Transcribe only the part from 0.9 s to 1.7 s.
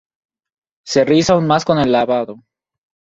riza aún más